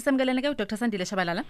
Sisamkelene 0.00 0.40
ke 0.42 0.48
uDr 0.48 0.76
Sandile 0.76 1.04
Shabalala. 1.04 1.44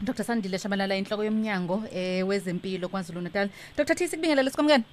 Dr 0.00 0.22
Sandile 0.22 0.58
Shabalala 0.62 0.94
inhloko 0.94 1.24
yomnyango 1.24 1.82
eh 1.92 2.22
wezempilo 2.22 2.88
kwaZulu 2.88 3.20
Natal. 3.20 3.50
Dr 3.76 3.94
T 3.94 4.06
sikubingelele 4.06 4.50
sikwamukela. 4.50 4.84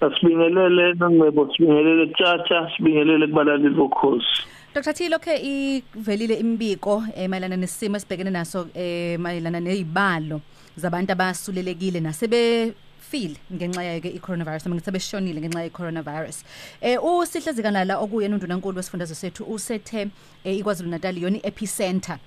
Asibingelele 0.00 0.94
nongcebo 0.94 1.50
sibingelele 1.52 2.06
tjatja 2.14 2.70
sibingelele 2.76 3.26
kubalaleli 3.26 3.74
bokhosi. 3.74 4.46
Dr 4.74 4.94
T 4.94 5.08
lokhe 5.08 5.34
ivelile 5.42 6.34
imbiko 6.38 7.02
emayelana 7.16 7.56
nesimo 7.56 7.96
esibhekene 7.96 8.30
naso 8.30 8.68
eh 8.74 9.18
mayelana 9.18 9.60
nezibalo 9.60 10.40
zabantu 10.76 11.12
abasulelekile 11.12 12.00
nasebe 12.00 12.74
file 13.14 13.36
ngenxa 13.52 13.82
yake 13.82 14.08
i-coronavirus 14.18 14.66
noma 14.66 14.76
ngithi 14.76 14.90
beshonile 14.90 15.40
ngenxa 15.40 15.62
ye-coronavirus. 15.62 16.38
Eh 16.80 16.98
usihle 17.04 17.52
zikanala 17.52 17.98
okuyena 17.98 18.34
undunankulu 18.36 18.76
wesifundazwe 18.76 19.16
sethu 19.16 19.44
usethe 19.44 20.00
eh, 20.44 20.58
iKwaZulu 20.58 20.90
Natal 20.90 21.18
yona 21.18 21.38
epicenter 21.42 22.18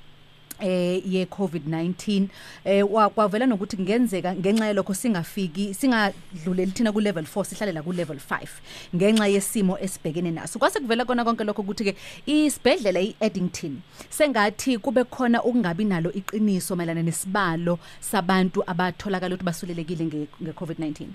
eh 0.60 1.02
ye 1.06 1.26
COVID-19 1.26 2.28
eh 2.66 2.84
kwavela 3.16 3.46
nokuthi 3.46 3.78
kungenzeka 3.78 4.36
ngenxa 4.36 4.66
yalokho 4.66 4.94
singafiki 4.94 5.74
singadluleli 5.74 6.72
thina 6.72 6.92
ku 6.92 7.00
level 7.00 7.24
4 7.24 7.44
sihlalela 7.44 7.84
ku 7.84 7.92
level 7.92 8.18
5 8.18 8.96
ngenxa 8.96 9.28
yesimo 9.28 9.78
esibhekene 9.80 10.32
naso. 10.32 10.60
Kwase 10.60 10.80
kuvela 10.80 11.06
kona 11.06 11.24
konke 11.24 11.44
lokho 11.44 11.62
ukuthi 11.62 11.84
ke 11.84 11.96
isibhedlela 12.26 13.00
iEddington 13.00 13.82
sengathi 14.10 14.78
kube 14.78 15.04
khona 15.04 15.44
ukungabi 15.44 15.86
nalo 15.86 16.12
iqiniso 16.12 16.76
mayelana 16.76 17.04
nesibalo 17.04 17.80
sabantu 18.00 18.64
abatholakala 18.68 19.36
ukuthi 19.36 19.46
basulelekile 19.46 20.06
nge-COVID-19 20.06 21.08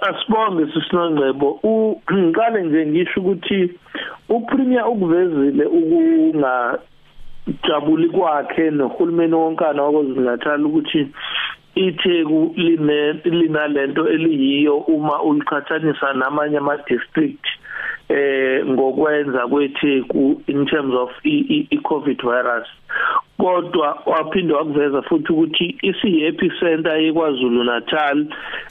asibonge 0.00 0.72
sisinongcebo. 0.72 1.60
Ngiqale 2.12 2.62
nje 2.62 2.86
ngisho 2.86 3.20
ukuthi 3.20 3.78
upremier 4.28 4.88
ukuvezile 4.88 5.64
ukungajabuli 5.64 8.08
kwakhe 8.08 8.70
nohulumeni 8.70 9.34
wonkana 9.34 9.82
wakozulu 9.82 10.20
Natal 10.20 10.66
ukuthi 10.66 11.08
itheku 11.74 12.52
line 12.56 13.12
linalento 13.24 14.08
eliyiyo 14.08 14.76
uma 14.76 15.22
uliqhathanisa 15.22 16.12
namanye 16.12 16.58
ama 16.58 16.76
district 16.76 17.46
eh 18.08 18.66
ngokwenza 18.66 19.46
kwetheku 19.46 20.42
in 20.46 20.66
terms 20.66 20.94
of 20.94 21.10
i 21.24 21.78
covid 21.82 22.22
virus. 22.22 22.68
Kodwa 23.38 24.02
waphinde 24.06 24.54
wakuveza 24.54 25.02
futhi 25.02 25.32
ukuthi 25.32 25.78
isi 25.82 26.24
epicenter 26.24 27.00
yeKwaZulu 27.00 27.64
Natal 27.64 28.26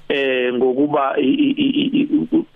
eh 0.09 0.53
ngokuba 0.53 1.15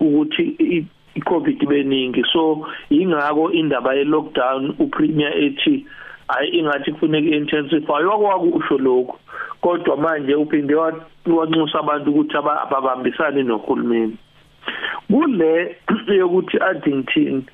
ukuthi 0.00 0.86
iCovid 1.14 1.66
beningi. 1.66 2.22
So 2.32 2.66
ingako 2.90 3.52
indaba 3.52 3.94
ye 3.94 4.04
lockdown 4.04 4.74
upremier 4.78 5.32
ethi 5.36 5.86
hayi 6.28 6.48
ingathi 6.58 6.92
kufuneka 6.92 7.36
intensify 7.36 8.04
wakwakusho 8.04 8.78
lokho 8.78 9.18
kodwa 9.60 9.96
manje 9.96 10.34
uphinde 10.34 10.74
wanxusa 10.74 11.78
abantu 11.78 12.10
ukuthi 12.10 12.36
ababambisane 12.36 13.42
nohulumeni. 13.42 14.16
Kule 15.10 15.76
yokuthi 16.18 16.58
Addington 16.60 17.44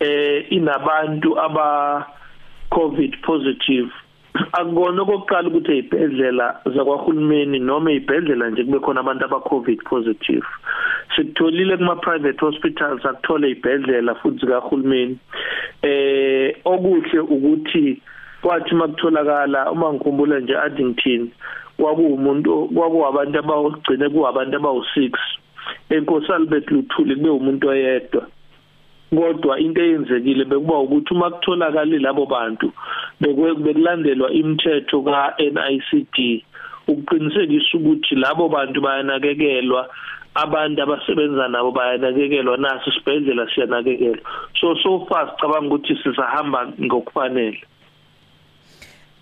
eh 0.00 0.46
inabantu 0.50 1.38
aba 1.38 2.06
covid 2.70 3.20
positive 3.22 3.90
akubona 4.52 5.02
okokuqala 5.02 5.48
ukuthi 5.48 5.72
ezibhedlela 5.78 6.46
zakwahulumeni 6.74 7.58
noma 7.58 7.92
ezibhedlela 7.92 8.50
nje 8.50 8.64
kube 8.64 8.78
khona 8.80 9.00
abantu 9.00 9.24
aba 9.24 9.40
covid 9.40 9.78
positive. 9.84 10.46
Sikutholile 11.16 11.76
kuma 11.76 11.96
private 11.96 12.40
hospitals 12.40 13.06
akuthola 13.06 13.48
izibhedlela 13.48 14.14
futhi 14.14 14.46
kahulumeni 14.46 15.18
eh 15.82 16.56
okuhle 16.64 17.20
ukuthi 17.20 18.00
kwathi 18.42 18.74
makutholakala 18.74 19.72
uma 19.72 19.92
ngikhumbula 19.92 20.40
nje 20.40 20.58
Addington 20.58 21.30
kwakuwumuntu 21.76 22.68
kwakuwabantu 22.74 23.38
abawugcine 23.38 24.08
kuwabantu 24.08 24.56
abawu6 24.58 25.12
enkosi 25.90 26.32
Albert 26.32 26.70
Luthuli 26.70 27.16
kube 27.16 27.30
umuntu 27.30 27.68
oyedwa. 27.68 28.26
Kodwa 29.14 29.58
into 29.60 29.80
eyenzekile 29.82 30.44
bekuba 30.44 30.78
ukuthi 30.78 31.14
uma 31.14 31.30
kutholakala 31.30 31.98
labo 31.98 32.26
bantu 32.26 32.72
bekulandelwa 33.20 34.32
imithetho 34.32 35.02
ka 35.02 35.34
NICD 35.38 36.44
ukuqinisekisa 36.88 37.78
ukuthi 37.78 38.14
labo 38.14 38.48
bantu 38.48 38.80
bayanakekelwa 38.80 39.88
abantu 40.34 40.82
abasebenza 40.82 41.48
nabo 41.48 41.70
bayanakekelwa 41.70 42.56
naso 42.56 42.92
sibhedlela 42.92 43.46
siyanakekelwa. 43.54 44.24
So 44.60 44.74
so 44.82 45.06
far 45.06 45.30
sicabanga 45.30 45.66
ukuthi 45.74 45.96
sizahamba 46.02 46.72
ngokufanele. 46.80 47.62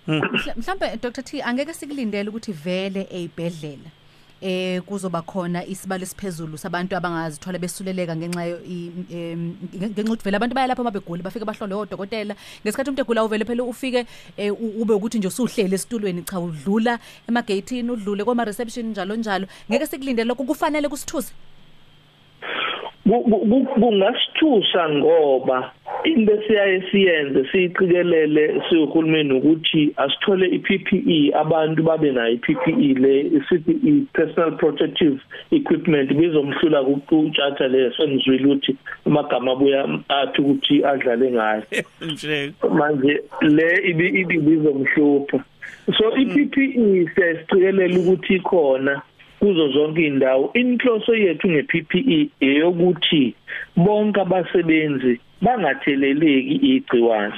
Mhlambe 0.07 0.97
Dr 1.01 1.23
T 1.23 1.41
angeke 1.41 1.73
sikulindele 1.73 2.29
ukuthi 2.29 2.51
vele 2.51 3.07
ezibhedlela 3.11 4.02
eh 4.43 4.81
kuzoba 4.87 5.21
khona 5.21 5.59
isibalo 5.65 6.03
esiphezulu 6.03 6.57
sabantu 6.57 6.95
abangazithola 6.95 7.57
besuleleka 7.63 8.15
ngenxa 8.15 8.43
ngenxa 9.79 10.03
ukuthi 10.03 10.23
vele 10.25 10.37
abantu 10.37 10.55
bayalapha 10.55 10.83
mabegula 10.83 11.23
bafike 11.23 11.45
bahlole 11.45 11.73
odokotela. 11.73 12.35
Ngesikhathi 12.63 12.89
umuntu 12.89 13.03
egula 13.05 13.23
uvele 13.23 13.45
phela 13.45 13.63
ufike 13.63 14.01
ube 14.81 14.93
ukuthi 14.93 15.17
nje 15.19 15.27
usuhlele 15.27 15.75
esitulweni 15.75 16.23
cha 16.23 16.39
udlula 16.39 16.99
emagate 17.29 17.83
udlule 17.83 18.23
koma 18.25 18.45
reception 18.45 18.85
njalo 18.91 19.15
njalo. 19.15 19.47
Ngeke 19.71 19.87
sikulindele 19.87 20.27
lokho 20.27 20.43
kufanele 20.43 20.89
kusithuse 20.89 21.31
kungasithusa 23.03 24.89
ngoba 24.89 25.71
into 26.03 26.43
siyaye 26.47 26.83
siyenze 26.91 27.45
siyiqikelele 27.51 28.61
sihulumeni 28.69 29.33
ukuthi 29.33 29.93
asithole 29.97 30.47
iPPE 30.47 31.35
abantu 31.35 31.83
babe 31.83 32.11
nayo 32.11 32.33
iPPE 32.33 32.93
le 33.03 33.41
sithi 33.49 34.07
personal 34.13 34.51
protective 34.57 35.19
equipment 35.51 36.13
bizomhlula 36.13 36.81
ukutshatha 36.81 37.67
le 37.67 37.91
senizwile 37.97 38.45
ukuthi 38.45 38.75
amagama 39.05 39.51
abuya 39.51 39.81
athi 40.09 40.41
ukuthi 40.41 40.85
adlale 40.85 41.31
ngayo. 41.31 41.63
Manje 42.77 43.21
le 43.41 43.67
ibi 43.89 44.07
ibizomhlupha. 44.21 45.43
So 45.97 46.15
iPPE 46.15 47.09
sesiqikelele 47.15 47.97
ukuthi 47.97 48.35
ikhona. 48.35 49.01
Kuzo 49.43 49.67
zonke 49.67 50.07
indawo 50.07 50.51
inhloso 50.53 51.15
yethu 51.15 51.47
ngePPE 51.51 52.29
eyokuthi 52.39 53.35
bonke 53.75 54.21
abasebenzi 54.21 55.19
bangatheleleki 55.41 56.55
igciwane. 56.71 57.35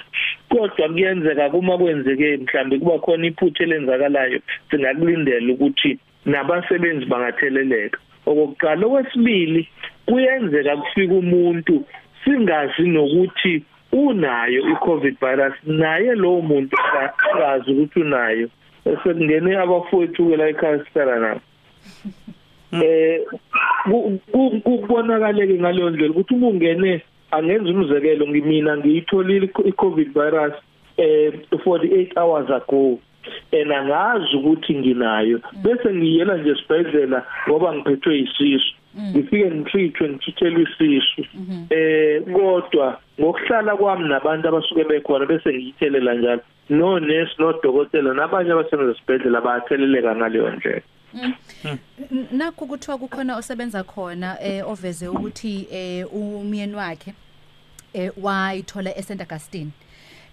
Kodwa 0.50 0.90
kuyenzeka 0.90 1.50
kuma 1.50 1.78
kwenzeke 1.78 2.38
mhlambe 2.38 2.78
kuba 2.80 3.00
khona 3.00 3.28
iphutha 3.28 3.64
elenzakalayo 3.64 4.40
singakulindela 4.70 5.54
ukuthi 5.54 5.98
nabasebenzi 6.26 7.06
bangatheleleka. 7.06 7.98
Okokuqala 8.26 8.86
okwesibili 8.86 9.68
kuyenzeka 10.06 10.78
kufika 10.78 11.14
umuntu 11.14 11.76
singazi 12.24 12.84
nokuthi 12.86 13.64
unayo 13.92 14.62
iCovid 14.74 15.18
virus 15.20 15.56
naye 15.66 16.14
lo 16.16 16.42
muntu 16.42 16.78
akazi 17.04 17.72
ukuthi 17.72 18.00
unayo. 18.00 18.48
Sekungene 18.84 19.58
abafowethu 19.58 20.30
ke 20.30 20.38
la 20.38 20.50
ekhaya 20.50 20.86
sicela 20.86 21.20
nabo. 21.20 21.42
Eh 22.72 23.22
kubonakaleke 24.64 25.60
ngaleyo 25.60 25.90
ndlela 25.90 26.12
ukuthi 26.12 26.34
uma 26.34 26.48
ungene 26.48 27.02
angenza 27.32 27.70
umzekelo 27.70 28.28
ngimina 28.28 28.78
ngiyitholile 28.78 29.50
iCovid 29.66 30.14
virus 30.14 30.56
eh 30.98 31.34
48 31.52 32.18
hours 32.18 32.50
ago. 32.50 33.00
And 33.52 33.72
angazi 33.72 34.36
ukuthi 34.36 34.76
nginayo. 34.76 35.40
Bese 35.64 35.94
ngiyela 35.94 36.38
nje 36.38 36.50
esibhedlela 36.50 37.26
ngoba 37.48 37.74
ngiphethwe 37.74 38.18
yisisu. 38.18 38.74
Ngifike 39.10 39.52
ngitreatwe 39.52 40.10
ngithelwe 40.10 40.62
isisu. 40.64 41.22
Eh 41.70 42.22
kodwa 42.34 43.00
ngokuhlala 43.20 43.76
kwami 43.76 44.10
nabantu 44.10 44.48
abasuke 44.48 44.84
bekhona 44.84 45.26
bese 45.26 45.54
ngiyithelela 45.54 46.14
njalo. 46.14 46.42
No 46.70 47.00
nurse 47.00 47.36
no 47.40 47.54
dokotela 47.64 48.14
nabanye 48.14 48.52
abasebenza 48.52 48.92
esibhedlela 48.92 49.42
bayatheleleka 49.42 50.16
ngaleyo 50.16 50.50
ndlela. 50.52 50.82
Nakho 52.32 52.66
kuthiwa 52.66 52.98
kukhona 52.98 53.38
osebenza 53.38 53.84
khona 53.84 54.38
eh 54.42 54.70
oveze 54.70 55.08
ukuthi 55.08 55.68
eh 55.72 56.14
umyeni 56.14 56.76
wakhe 56.76 57.14
eh 57.94 58.12
wayithola 58.18 58.98
eSt 58.98 59.22
Augustine 59.22 59.72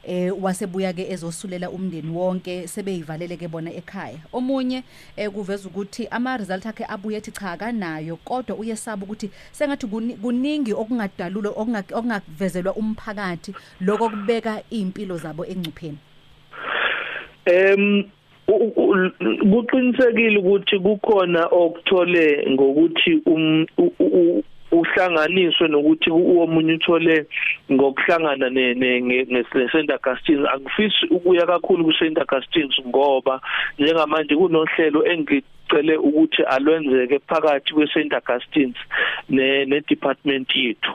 eh 0.04 0.32
wasebuya 0.42 0.92
ke 0.92 1.10
ezosulela 1.10 1.70
umndeni 1.70 2.10
wonke 2.10 2.68
sebeyivalele 2.68 3.36
ke 3.36 3.48
bona 3.48 3.70
ekhaya. 3.70 4.18
Omunye 4.32 4.82
eh 5.16 5.30
kuveza 5.30 5.68
ukuthi 5.68 6.08
ama 6.10 6.36
result 6.36 6.66
akhe 6.66 6.84
abuye 6.84 7.18
ethi 7.18 7.30
cha 7.30 7.56
kanayo 7.56 8.16
kodwa 8.16 8.56
uyesaba 8.56 9.04
ukuthi 9.04 9.30
sengathi 9.52 9.86
kuningi 9.86 10.72
okungadalulo 10.72 11.54
okungavezelwa 11.56 12.74
umphakathi 12.74 13.54
lokho 13.80 14.10
kubeka 14.10 14.62
impilo 14.70 15.18
zabo 15.18 15.46
engcupheni. 15.46 15.98
Em 17.44 18.10
kuqinisekile 18.46 20.38
ukuthi 20.38 20.78
kukhona 20.78 21.46
okuthole 21.46 22.46
ngokuthi 22.50 23.12
uhlanganiswe 24.72 25.68
nokuthi 25.68 26.10
uwomunye 26.10 26.74
uthole 26.74 27.26
ngokuhlangana 27.72 28.50
ne 28.50 28.74
ne 28.74 29.44
St 29.72 29.90
Augustine. 29.90 30.48
Angifisi 30.48 31.06
ukuya 31.10 31.46
kakhulu 31.46 31.84
ku 31.84 31.92
St 31.92 32.18
Augustine 32.18 32.72
ngoba 32.88 33.40
njengamanje 33.78 34.34
kunohlelo 34.36 35.06
engicele 35.06 35.96
ukuthi 35.96 36.42
alwenzeke 36.42 37.18
phakathi 37.18 37.74
kwe 37.74 37.86
St 37.86 38.12
Augustine 38.12 38.74
ne 39.28 39.64
ne 39.64 39.80
department 39.80 40.48
yethu 40.56 40.92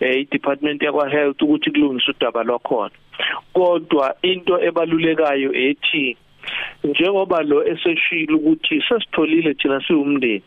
eh 0.00 0.20
i-department 0.20 0.82
yakwa 0.82 1.08
health 1.08 1.42
ukuthi 1.42 1.70
kulungiswe 1.70 2.14
udaba 2.16 2.42
lwakhona. 2.42 2.96
Kodwa 3.52 4.16
into 4.22 4.60
ebalulekayo 4.60 5.52
ethi 5.54 6.16
njengoba 6.84 7.42
lo 7.42 7.66
eseshilo 7.66 8.36
ukuthi 8.36 8.82
sesitholile 8.88 9.54
thina 9.54 9.80
siwumndeni 9.86 10.42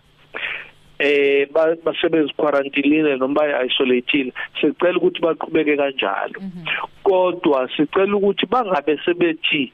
eh 1.00 1.48
basebenza 1.86 2.34
quarantine 2.38 3.16
noma 3.18 3.34
bay 3.34 3.66
isolated 3.68 4.34
sicela 4.62 4.98
ukuthi 4.98 5.22
baqhubeke 5.22 5.78
kanjalo 5.78 6.40
mhm. 6.42 6.66
kodwa 7.04 7.70
sicela 7.76 8.16
ukuthi 8.16 8.46
bangabe 8.46 8.98
sebethi 9.06 9.72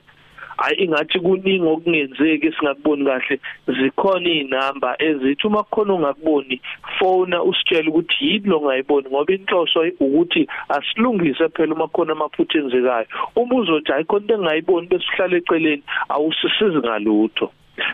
hayi 0.60 0.76
ingathi 0.84 1.20
kuningi 1.20 1.68
okungenzeki 1.68 2.52
singakuboni 2.52 3.06
kahle. 3.06 3.40
Zikhona 3.68 4.30
izinamba 4.30 4.96
ezithi 5.00 5.48
uma 5.48 5.64
kukhona 5.64 5.94
ongakuboni 5.94 6.62
fona 6.98 7.44
usitshela 7.44 7.90
ukuthi 7.90 8.26
yini 8.28 8.50
lo 8.50 8.62
ngayiboni 8.62 9.08
ngoba 9.10 9.34
inhloso 9.34 9.80
ukuthi 10.00 10.48
asilungise 10.70 11.50
phela 11.56 11.74
uma 11.76 11.88
kukhona 11.88 12.14
amaphutha 12.14 12.60
enzekayo. 12.60 13.08
Uma 13.36 13.56
uzothi 13.56 13.92
ayikhona 13.94 14.22
into 14.22 14.36
engayiboni 14.36 14.88
bese 14.88 15.06
uhlala 15.14 15.38
eceleni 15.38 15.84
awusisizi 16.10 16.80
ngalutho. 16.84 17.52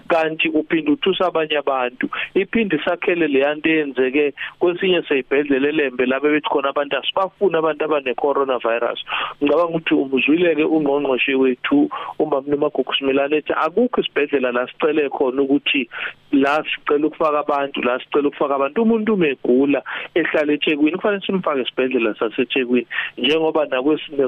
Kanti 0.08 0.50
uphinde 0.50 0.92
uthusa 0.92 1.28
abanye 1.28 1.58
abantu. 1.58 2.10
Iphinde 2.34 2.80
sakhele 2.86 3.28
leyanto 3.28 3.70
eyenzeke 3.70 4.34
kwesinye 4.60 5.02
seyibhedlela 5.08 5.70
elembe 5.70 6.06
labe 6.06 6.30
bethi 6.32 6.50
khona 6.50 6.70
abantu 6.70 6.98
asibafuna 6.98 7.58
abantu 7.58 7.86
abane 7.86 8.14
coronavirus 8.14 9.00
ngicabanga 9.42 9.78
ukuthi 9.78 9.94
umuzwileke 9.94 10.64
ungqongqoshe 10.64 11.36
wethu 11.36 11.90
uma 12.20 12.42
mnemagugu 12.42 12.94
similane 12.96 13.38
ethi 13.38 13.54
akukho 13.54 14.02
isibhedlela 14.02 14.52
la 14.52 14.68
sicele 14.68 15.10
khona 15.10 15.42
ukuthi 15.42 15.90
la 16.32 16.64
sicela 16.64 17.08
ukufaka 17.08 17.40
abantu 17.40 17.82
la 17.82 18.00
sicela 18.00 18.28
ukufaka 18.28 18.56
abantu. 18.56 18.82
Umuntu 18.82 19.14
umegula 19.14 19.82
ehlala 20.16 20.54
eThekwini 20.54 20.98
kufanele 20.98 21.26
simfake 21.26 21.62
esibhedlela 21.62 22.16
saseThekwini 22.20 22.88
njengoba 23.18 23.66
nakwesinye 23.66 24.26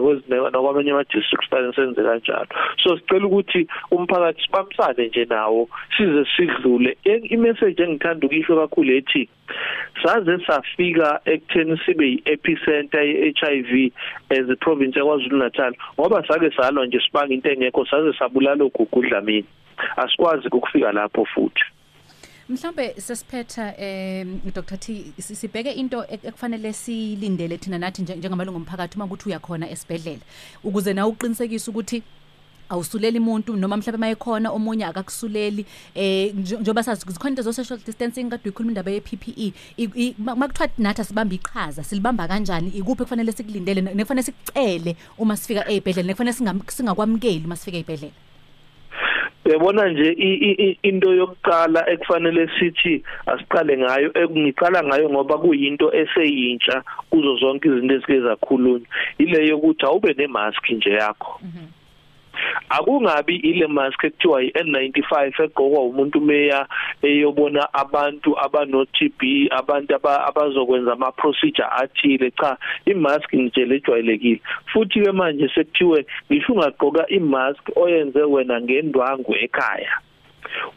nakwamanye 0.52 0.92
ama 0.92 1.04
districts 1.04 1.76
senze 1.76 2.02
kanjalo. 2.04 2.48
So 2.84 2.98
sicela 2.98 3.26
ukuthi 3.28 3.68
umphakathi 3.92 4.42
sibamsane 4.42 5.08
nje 5.08 5.26
nawo. 5.26 5.47
Nawo 5.48 5.70
size 5.98 6.26
sidlule. 6.36 6.98
Imessage 7.04 7.84
engithanda 7.84 8.28
ukuyisho 8.28 8.56
kakhulu 8.56 8.94
ethi 8.94 9.30
saze 10.04 10.46
safika 10.48 11.22
ekutheni 11.26 11.80
sibe 11.86 12.06
yi-epicenter 12.06 13.04
ye-HIV 13.04 13.92
as 14.30 14.50
a 14.50 14.56
province 14.56 15.00
yaKwaZulu 15.00 15.38
Natal 15.38 15.74
ngoba 16.00 16.28
sake 16.28 16.52
salwa 16.52 16.86
nje 16.86 17.00
sibanga 17.00 17.34
into 17.34 17.50
engekho 17.50 17.86
saze 17.86 18.14
sabulala 18.20 18.64
ogugudlamini 18.64 19.46
asikwazi 19.98 20.48
ukufika 20.48 20.92
lapho 20.92 21.26
futhi. 21.26 21.64
Mhlambe 22.50 22.94
sesiphetha 22.98 23.74
eh 23.78 24.26
Dr. 24.56 24.78
T 24.78 25.14
sibheke 25.20 25.72
into 25.72 26.06
ekufanele 26.12 26.74
silindele 26.74 27.58
thina 27.58 27.78
nathi 27.78 28.02
njengamalungu 28.02 28.58
omphakathi 28.58 28.96
uma 28.96 29.06
ukuthi 29.06 29.30
uyakhona 29.30 29.70
esibhedlela 29.70 30.22
ukuze 30.64 30.94
na 30.94 31.08
uqinisekise 31.08 31.72
ukuthi 31.72 32.04
awusuleli 32.70 33.20
umuntu 33.20 33.56
noma 33.56 33.78
mhlawumbe 33.78 33.98
mayekhona 33.98 34.52
omunye 34.52 34.86
akakusuleli 34.86 35.66
eh 35.96 36.34
njoba 36.36 36.84
sazi 36.84 37.06
kukhona 37.06 37.30
into 37.30 37.42
zo 37.42 37.54
social 37.54 37.80
distancing 37.86 38.30
kade 38.30 38.50
ukhuluma 38.50 38.72
indaba 38.72 38.92
ye 38.92 39.02
PPE 39.02 39.54
makuthiwa 40.18 40.70
nathi 40.78 41.04
sibamba 41.04 41.36
iqhaza 41.36 41.84
silibamba 41.84 42.28
kanjani? 42.28 42.70
Ikuphi 42.70 43.04
kufanele 43.04 43.32
sikulindele? 43.32 43.82
Nekufanele 43.82 44.24
sikucele 44.24 44.96
uma 45.18 45.38
sifika 45.38 45.70
ezibhedlela 45.70 46.08
nekufanele 46.08 46.34
singakwamukeli 46.68 47.46
uma 47.46 47.56
sifika 47.56 47.78
ezibhedlela 47.78 48.28
Uyabona 49.46 49.90
nje 49.90 50.12
into 50.84 51.14
yokuqala 51.14 51.90
ekufanele 51.90 52.50
sithi 52.60 53.04
asiqale 53.26 53.78
ngayo 53.78 54.12
engicala 54.14 54.84
ngayo 54.84 55.10
ngoba 55.10 55.38
kuyinto 55.38 55.88
eseyintsha 55.96 56.84
kuzo 57.10 57.36
zonke 57.38 57.68
izinto 57.68 57.96
esike 57.96 58.22
zakhulunywa. 58.22 58.88
Ile 59.18 59.48
yokuthi 59.48 59.86
awube 59.86 60.14
nemask 60.14 60.70
nje 60.70 60.90
yakho. 60.90 61.40
-hmm. 61.44 61.77
Akungabi 62.70 63.36
ile 63.36 63.68
mask 63.68 64.04
ekuthiwa 64.04 64.44
iN95 64.44 65.44
egqokwa 65.44 65.82
umuntu 65.84 66.22
meya 66.22 66.68
eyobona 67.02 67.74
abantu 67.74 68.40
abano 68.40 68.86
TB 68.86 69.22
abantu 69.52 69.96
abazokwenza 70.30 70.94
ama 70.94 71.12
procedure 71.12 71.68
athile. 71.72 72.32
Cha 72.32 72.58
imask 72.86 73.34
nje 73.34 73.66
lejwayelekile 73.66 74.42
futhi 74.74 75.02
ke 75.02 75.12
manje 75.12 75.50
sekuthiwe 75.56 76.06
ngisho 76.32 76.54
ungagqoka 76.54 77.08
imask 77.08 77.64
oyenze 77.76 78.22
wena 78.24 78.62
ngendwangu 78.62 79.36
ekhaya. 79.36 80.07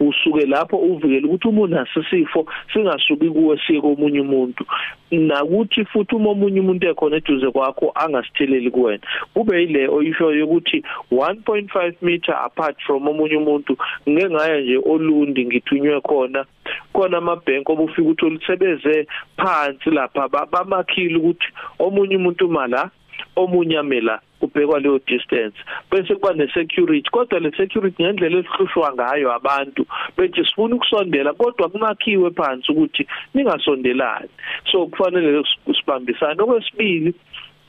Usuke 0.00 0.46
lapho 0.46 0.76
uvikele 0.76 1.26
ukuthi 1.26 1.49
uma 1.49 1.62
unasisifo 1.62 2.46
singasuki 2.72 3.28
kuwe 3.31 3.61
siye 3.67 3.81
komunye 3.81 4.20
umuntu. 4.20 4.64
Nakuthi 5.11 5.84
futhi 5.84 6.14
uma 6.14 6.31
omunye 6.31 6.61
umuntu 6.61 6.88
ekhona 6.88 7.17
eduze 7.17 7.50
kwakho 7.50 7.93
angasitheleli 7.94 8.70
kuwena. 8.70 9.02
Kube 9.34 9.61
yile 9.61 9.88
oyisho 9.88 10.28
ukuthi 10.28 10.82
1.5 11.12 11.94
meter 12.02 12.34
apart 12.44 12.76
from 12.82 13.08
omunye 13.08 13.37
umuntu 13.37 13.76
ngeke 14.08 14.31
ngaya 14.31 14.61
nje 14.61 14.76
olundi 14.76 15.46
ngithunywe 15.46 16.00
khona. 16.00 16.44
Khona 16.93 17.19
amabhenki 17.19 17.72
obufika 17.72 18.08
uthola 18.08 18.38
sebeze 18.46 19.06
phansi 19.37 19.90
lapha 19.90 20.28
bamakhile 20.28 21.17
ukuthi 21.17 21.49
omunye 21.78 22.17
umuntu 22.17 22.49
mala 22.49 22.90
omunye 23.37 23.78
amela. 23.78 24.20
Kubhekwa 24.40 24.81
leyo 24.81 25.00
distance. 25.06 25.58
Bese 25.90 26.14
kuba 26.14 26.32
nesecurity 26.34 27.10
kodwa 27.10 27.40
le 27.40 27.50
security 27.56 28.02
ngendlela 28.02 28.38
esihlushwa 28.38 28.92
ngayo 28.94 29.32
abantu. 29.32 29.87
Bethi 30.16 30.44
sifuna 30.44 30.75
ukusondela 30.76 31.32
kodwa 31.32 31.69
kumakhiwe 31.69 32.31
phansi 32.31 32.72
ukuthi 32.72 33.06
ningasondelani. 33.34 34.28
So 34.72 34.87
kufanele 34.87 35.44
sibambisane. 35.76 36.42
Okwesibili 36.42 37.14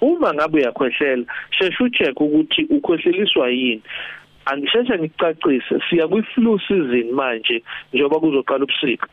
uma 0.02 0.34
ngabe 0.34 0.58
uyakhwehlela 0.60 1.26
sheshe 1.50 1.84
ucheck 1.84 2.22
ukuthi 2.22 2.64
ukhwehleliswa 2.70 3.50
yini. 3.50 3.82
Angisheshe 4.46 4.98
ngicacise 4.98 5.76
siya 5.90 6.08
kwi 6.08 6.24
flu 6.24 6.60
season 6.60 7.12
manje 7.12 7.64
njengoba 7.94 8.20
kuzoqala 8.20 8.64
ubusika. 8.64 9.08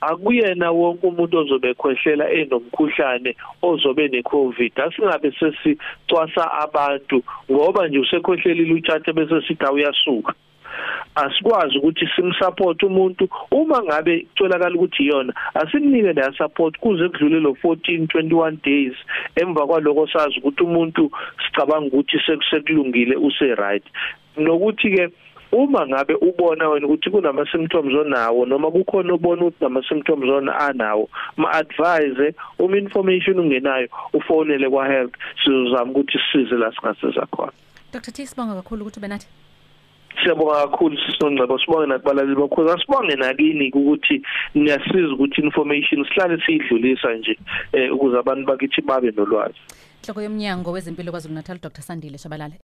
Akuyena 0.00 0.70
wonke 0.70 1.06
umuntu 1.06 1.38
ozobe 1.38 1.74
khwehlela 1.74 2.30
enomkhuhlane 2.30 3.36
ozobe 3.62 4.08
necovid. 4.08 4.72
Asingabe 4.80 5.32
sesicwasa 5.38 6.44
abantu 6.64 7.22
ngoba 7.50 7.88
nje 7.88 7.98
usekhwehlelile 7.98 8.74
utshathe 8.74 9.12
bese 9.12 9.42
sithi 9.46 9.64
awuyasuka. 9.66 10.34
Asikwazi 11.14 11.78
ukuthi 11.78 12.08
simsupport 12.16 12.82
umuntu. 12.82 13.28
Uma 13.50 13.82
ngabe 13.82 14.20
kutholakala 14.20 14.74
ukuthi 14.76 15.02
iyona 15.02 15.32
asimnike 15.54 16.12
la 16.12 16.32
support 16.32 16.78
kuze 16.78 17.08
kudlule 17.08 17.40
lo 17.40 17.56
14 17.62 18.06
21 18.06 18.56
days. 18.62 18.94
Emva 19.36 19.66
kwaloko 19.66 20.06
sazi 20.06 20.38
ukuthi 20.38 20.62
umuntu 20.62 21.10
sicabanga 21.44 21.86
ukuthi 21.86 22.18
sekusekulungile 22.26 23.16
use 23.16 23.54
right 23.54 23.84
nokuthi 24.38 24.90
ke 24.90 25.08
uma 25.52 25.86
ngabe 25.86 26.14
ubona 26.14 26.68
wena 26.68 26.86
ukuthi 26.86 27.10
kunama 27.10 27.46
symptoms 27.52 27.94
onawo 27.94 28.46
noma 28.46 28.70
kukhona 28.70 29.14
ubona 29.14 29.42
ukuthi 29.42 29.64
nama 29.64 29.82
symptoms 29.88 30.28
ona 30.30 30.58
anawo 30.58 31.08
ma 31.36 31.50
advise 31.52 32.34
uma 32.58 32.76
information 32.76 33.38
ungenayo 33.38 33.88
ufonele 34.12 34.70
kwa 34.70 34.86
health 34.86 35.14
sizozama 35.44 35.90
ukuthi 35.90 36.18
sisize 36.18 36.54
la 36.56 36.72
singasiza 36.72 37.26
khona. 37.26 37.52
Dr 37.92 38.12
T 38.12 38.26
sibonga 38.26 38.54
kakhulu 38.54 38.82
ukuthi 38.82 39.00
benathi 39.00 39.26
Siyabonga 40.22 40.66
kakhulu 40.66 40.98
sisongcebo 40.98 41.58
sibonge 41.58 41.86
nakubalaleli 41.86 42.34
bakho 42.34 42.72
asibonge 42.72 43.16
nakini 43.16 43.70
ukuthi 43.70 44.22
niyasiza 44.54 45.14
ukuthi 45.14 45.40
information 45.40 46.04
sihlale 46.04 46.42
siyidlulisa 46.46 47.14
nje 47.14 47.38
eh 47.72 47.94
ukuze 47.94 48.18
abantu 48.18 48.46
bakithi 48.46 48.82
babe 48.82 49.10
nolwazi. 49.10 49.58
Hloko 50.04 50.22
yomnyango 50.22 50.72
wezempilo 50.72 51.10
kwaZulu 51.12 51.34
Natal 51.34 51.58
Dr 51.58 51.82
Sandile 51.82 52.18
Shabalala. 52.18 52.54